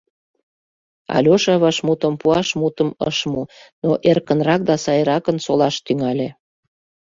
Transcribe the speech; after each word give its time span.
Алеша 1.15 1.55
вашмутым 1.63 2.13
пуаш 2.21 2.49
мутым 2.59 2.89
ыш 3.09 3.17
му, 3.31 3.43
но 3.83 3.91
эркынрак 4.09 4.61
да 4.69 4.75
сайракын 4.83 5.37
солаш 5.45 5.75
тӱҥале. 5.85 6.29